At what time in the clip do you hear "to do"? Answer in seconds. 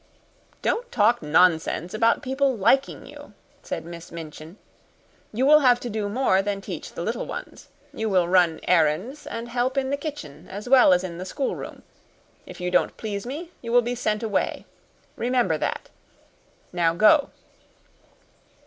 5.81-6.09